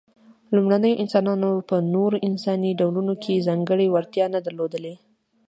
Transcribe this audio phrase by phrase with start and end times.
[0.55, 4.95] لومړنيو انسانانو په نورو انساني ډولونو کې ځانګړې وړتیا نه درلودلې.